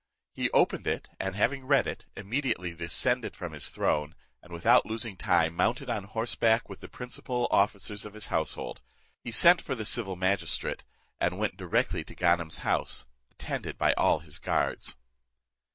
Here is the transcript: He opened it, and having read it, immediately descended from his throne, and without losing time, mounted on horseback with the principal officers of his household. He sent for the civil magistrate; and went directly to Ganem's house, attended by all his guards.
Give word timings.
He 0.33 0.49
opened 0.49 0.87
it, 0.87 1.09
and 1.19 1.35
having 1.35 1.67
read 1.67 1.85
it, 1.85 2.05
immediately 2.17 2.73
descended 2.73 3.35
from 3.35 3.53
his 3.53 3.69
throne, 3.69 4.15
and 4.41 4.51
without 4.51 4.83
losing 4.83 5.15
time, 5.15 5.55
mounted 5.55 5.91
on 5.91 6.05
horseback 6.05 6.67
with 6.67 6.79
the 6.79 6.89
principal 6.89 7.47
officers 7.51 8.03
of 8.03 8.15
his 8.15 8.25
household. 8.33 8.81
He 9.23 9.29
sent 9.31 9.61
for 9.61 9.75
the 9.75 9.85
civil 9.85 10.15
magistrate; 10.15 10.85
and 11.19 11.37
went 11.37 11.55
directly 11.55 12.03
to 12.05 12.15
Ganem's 12.15 12.59
house, 12.65 13.05
attended 13.29 13.77
by 13.77 13.93
all 13.93 14.21
his 14.21 14.39
guards. 14.39 14.97